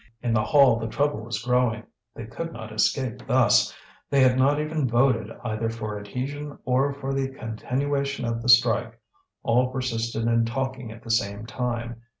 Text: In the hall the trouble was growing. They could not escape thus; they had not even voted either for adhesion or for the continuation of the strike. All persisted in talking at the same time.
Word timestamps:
In 0.23 0.33
the 0.33 0.43
hall 0.45 0.79
the 0.79 0.87
trouble 0.87 1.19
was 1.19 1.43
growing. 1.43 1.83
They 2.15 2.25
could 2.25 2.51
not 2.51 2.73
escape 2.73 3.21
thus; 3.27 3.71
they 4.09 4.21
had 4.21 4.35
not 4.35 4.59
even 4.59 4.87
voted 4.89 5.29
either 5.43 5.69
for 5.69 5.99
adhesion 5.99 6.57
or 6.65 6.91
for 6.91 7.13
the 7.13 7.27
continuation 7.29 8.25
of 8.25 8.41
the 8.41 8.49
strike. 8.49 8.99
All 9.43 9.67
persisted 9.71 10.25
in 10.25 10.43
talking 10.45 10.91
at 10.91 11.03
the 11.03 11.11
same 11.11 11.45
time. 11.45 12.01